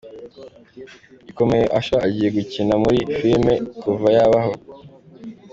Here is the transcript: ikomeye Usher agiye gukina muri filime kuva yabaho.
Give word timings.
ikomeye 1.31 1.65
Usher 1.77 2.01
agiye 2.07 2.29
gukina 2.37 2.73
muri 2.83 2.97
filime 3.15 3.53
kuva 3.81 4.07
yabaho. 4.17 4.53